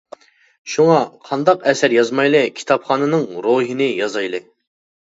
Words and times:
شۇڭا 0.75 0.95
قانداق 1.27 1.67
ئەسەر 1.73 1.95
يازمايلى 1.99 2.43
كىتابخاننىڭ 2.61 3.31
روھىنى 3.49 3.95
يازايلى! 4.03 4.47